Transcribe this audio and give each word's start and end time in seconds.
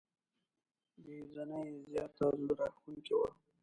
ګهیځنۍ 1.03 1.59
یې 1.73 1.79
زياته 1.89 2.25
زړه 2.39 2.53
راښکونکې 2.59 3.13
وه. 3.17 3.29